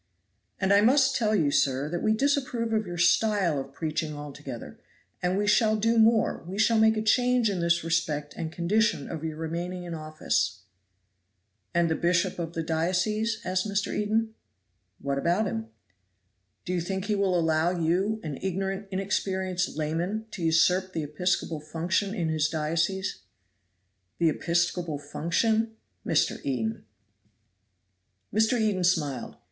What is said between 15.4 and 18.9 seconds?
him?" "Do you think he will allow you, an ignorant,